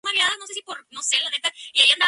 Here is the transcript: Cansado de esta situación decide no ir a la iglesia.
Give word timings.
Cansado 0.01 0.37
de 0.37 0.43
esta 0.43 0.53
situación 0.53 0.87
decide 0.89 1.19
no 1.19 1.27
ir 1.27 1.27
a 1.27 1.29
la 1.29 1.37
iglesia. 1.37 1.97